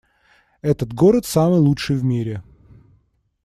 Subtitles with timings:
[0.63, 2.41] Этот город самый лучший в мире!